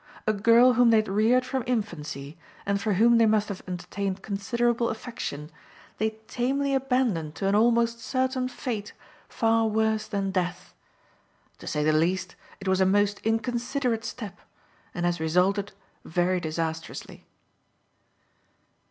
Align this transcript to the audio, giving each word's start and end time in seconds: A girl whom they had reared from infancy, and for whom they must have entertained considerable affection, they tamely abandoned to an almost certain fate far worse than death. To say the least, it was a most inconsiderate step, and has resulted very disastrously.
A 0.25 0.33
girl 0.33 0.73
whom 0.73 0.89
they 0.89 0.97
had 0.97 1.07
reared 1.07 1.45
from 1.45 1.63
infancy, 1.67 2.35
and 2.65 2.81
for 2.81 2.93
whom 2.93 3.19
they 3.19 3.27
must 3.27 3.49
have 3.49 3.61
entertained 3.67 4.23
considerable 4.23 4.89
affection, 4.89 5.51
they 5.99 6.17
tamely 6.27 6.73
abandoned 6.73 7.35
to 7.35 7.47
an 7.47 7.53
almost 7.53 7.99
certain 7.99 8.47
fate 8.47 8.93
far 9.29 9.67
worse 9.67 10.07
than 10.07 10.31
death. 10.31 10.73
To 11.59 11.67
say 11.67 11.83
the 11.83 11.93
least, 11.93 12.35
it 12.59 12.67
was 12.67 12.81
a 12.81 12.85
most 12.87 13.19
inconsiderate 13.19 14.03
step, 14.03 14.39
and 14.95 15.05
has 15.05 15.19
resulted 15.19 15.71
very 16.03 16.39
disastrously. 16.39 17.27